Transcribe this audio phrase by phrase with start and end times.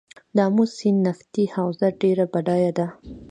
[0.35, 2.87] د امو سیند نفتي حوزه ډیره بډایه ده